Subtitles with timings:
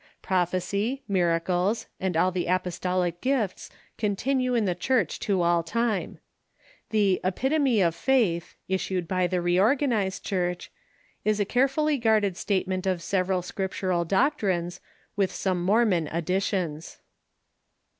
[0.23, 3.69] Prophecy, miracles, and all the apostolic gifts
[3.99, 6.17] continue in the Church to all time.
[6.89, 10.71] The "Epitome of Faith," issued by the Reorganized Church,
[11.23, 14.81] is a carefully guarded statement of several Scriptural doctrines,
[15.15, 16.97] with some Mormon additions.